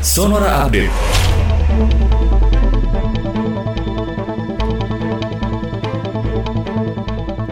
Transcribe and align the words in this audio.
Sonora 0.00 0.64
Update. 0.64 2.37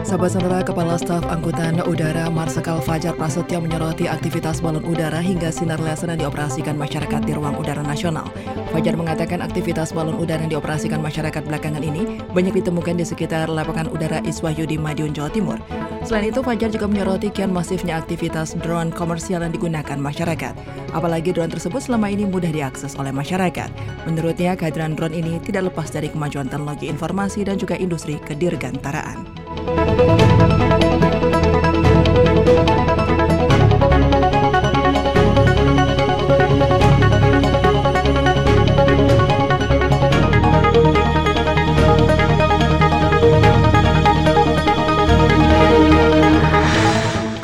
Sahabat 0.07 0.39
Sonora 0.39 0.63
Kepala 0.63 0.95
Staf 0.95 1.27
Angkutan 1.27 1.83
Udara 1.83 2.31
Marsikal 2.31 2.79
Fajar 2.79 3.11
Prasetyo 3.19 3.59
menyoroti 3.59 4.07
aktivitas 4.07 4.63
balon 4.63 4.87
udara 4.87 5.19
hingga 5.19 5.51
sinar 5.51 5.83
laser 5.83 6.07
yang 6.07 6.23
dioperasikan 6.23 6.79
masyarakat 6.79 7.27
di 7.27 7.35
ruang 7.35 7.59
udara 7.59 7.83
nasional. 7.83 8.23
Fajar 8.71 8.95
mengatakan 8.95 9.43
aktivitas 9.43 9.91
balon 9.91 10.15
udara 10.15 10.47
yang 10.47 10.55
dioperasikan 10.55 11.03
masyarakat 11.03 11.43
belakangan 11.43 11.83
ini 11.83 12.23
banyak 12.31 12.55
ditemukan 12.55 12.95
di 12.95 13.03
sekitar 13.03 13.51
lapangan 13.51 13.91
udara 13.91 14.23
Iswahyu 14.23 14.63
di 14.63 14.79
Madiun, 14.79 15.11
Jawa 15.11 15.27
Timur. 15.27 15.59
Selain 16.07 16.31
itu, 16.31 16.39
Fajar 16.39 16.71
juga 16.71 16.87
menyoroti 16.87 17.27
kian 17.27 17.51
masifnya 17.51 17.99
aktivitas 17.99 18.55
drone 18.63 18.95
komersial 18.95 19.43
yang 19.43 19.51
digunakan 19.51 19.99
masyarakat. 19.99 20.55
Apalagi 20.95 21.35
drone 21.35 21.51
tersebut 21.51 21.83
selama 21.83 22.07
ini 22.07 22.23
mudah 22.23 22.55
diakses 22.55 22.95
oleh 22.95 23.11
masyarakat. 23.11 23.67
Menurutnya, 24.07 24.55
kehadiran 24.55 24.95
drone 24.95 25.19
ini 25.19 25.35
tidak 25.43 25.67
lepas 25.67 25.91
dari 25.91 26.07
kemajuan 26.07 26.47
teknologi 26.47 26.87
informasi 26.87 27.43
dan 27.43 27.59
juga 27.59 27.75
industri 27.75 28.15
kedirgantaraan. 28.23 29.46
Thank 29.65 30.11
you. 30.11 30.16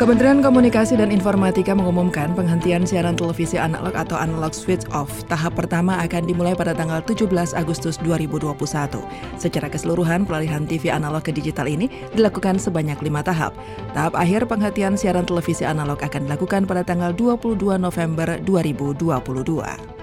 Kementerian 0.03 0.43
Komunikasi 0.43 0.99
dan 0.99 1.15
Informatika 1.15 1.71
mengumumkan 1.71 2.35
penghentian 2.35 2.83
siaran 2.83 3.15
televisi 3.15 3.55
analog 3.55 3.95
atau 3.95 4.19
analog 4.19 4.51
switch 4.51 4.83
off. 4.91 5.07
Tahap 5.31 5.55
pertama 5.55 5.95
akan 6.03 6.27
dimulai 6.27 6.51
pada 6.59 6.75
tanggal 6.75 6.99
17 7.07 7.31
Agustus 7.55 7.95
2021. 8.03 8.99
Secara 9.39 9.71
keseluruhan, 9.71 10.27
peralihan 10.27 10.67
TV 10.67 10.91
analog 10.91 11.23
ke 11.23 11.31
digital 11.31 11.71
ini 11.71 11.87
dilakukan 12.19 12.59
sebanyak 12.59 12.99
lima 12.99 13.23
tahap. 13.23 13.55
Tahap 13.95 14.19
akhir 14.19 14.43
penghentian 14.51 14.99
siaran 14.99 15.23
televisi 15.23 15.63
analog 15.63 16.03
akan 16.03 16.27
dilakukan 16.27 16.67
pada 16.67 16.83
tanggal 16.83 17.15
22 17.15 17.79
November 17.79 18.43
2022. 18.43 20.02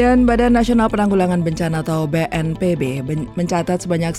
Dan 0.00 0.24
Badan 0.24 0.56
Nasional 0.56 0.88
Penanggulangan 0.88 1.44
Bencana 1.44 1.84
atau 1.84 2.08
BNPB 2.08 3.04
mencatat 3.36 3.84
sebanyak 3.84 4.16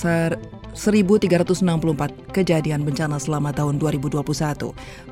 1.364 0.73 2.31
kejadian 2.31 2.87
bencana 2.87 3.19
selama 3.19 3.51
tahun 3.51 3.77
2021. 3.77 4.23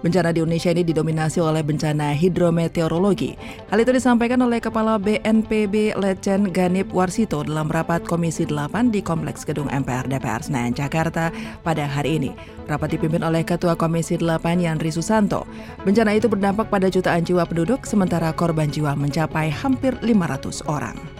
Bencana 0.02 0.30
di 0.32 0.40
Indonesia 0.40 0.72
ini 0.72 0.84
didominasi 0.88 1.40
oleh 1.44 1.64
bencana 1.64 2.16
hidrometeorologi. 2.16 3.36
Hal 3.68 3.84
itu 3.84 3.92
disampaikan 3.92 4.40
oleh 4.44 4.64
Kepala 4.64 4.96
BNPB 4.98 6.00
Letjen 6.00 6.50
Ganip 6.56 6.92
Warsito 6.96 7.44
dalam 7.44 7.68
rapat 7.68 8.04
Komisi 8.08 8.48
8 8.48 8.94
di 8.94 9.04
Kompleks 9.04 9.44
Gedung 9.44 9.68
MPR 9.68 10.08
DPR 10.08 10.42
Senayan, 10.42 10.72
Jakarta 10.72 11.32
pada 11.62 11.84
hari 11.84 12.22
ini. 12.22 12.32
Rapat 12.70 12.96
dipimpin 12.96 13.26
oleh 13.26 13.42
Ketua 13.42 13.74
Komisi 13.74 14.16
8 14.16 14.62
Yandri 14.62 14.94
Susanto. 14.94 15.44
Bencana 15.84 16.14
itu 16.14 16.30
berdampak 16.30 16.70
pada 16.70 16.88
jutaan 16.88 17.26
jiwa 17.26 17.44
penduduk, 17.44 17.84
sementara 17.84 18.30
korban 18.32 18.70
jiwa 18.70 18.94
mencapai 18.94 19.50
hampir 19.50 19.98
500 20.06 20.64
orang. 20.70 21.19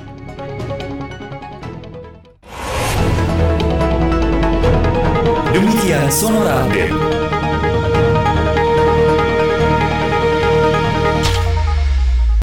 Demikian 5.60 6.08
Sonora 6.08 6.64
Update. 6.64 7.29